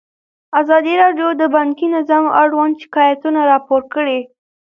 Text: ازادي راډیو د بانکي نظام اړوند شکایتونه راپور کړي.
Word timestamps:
ازادي 0.59 0.93
راډیو 1.03 1.27
د 1.41 1.43
بانکي 1.55 1.87
نظام 1.97 2.25
اړوند 2.41 2.73
شکایتونه 2.83 3.39
راپور 3.51 3.81
کړي. 3.93 4.19